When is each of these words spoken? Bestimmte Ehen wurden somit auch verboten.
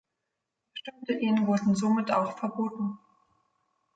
Bestimmte 0.73 1.13
Ehen 1.13 1.45
wurden 1.45 1.75
somit 1.75 2.09
auch 2.09 2.35
verboten. 2.35 2.97